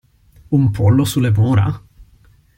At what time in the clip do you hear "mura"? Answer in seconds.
1.37-1.67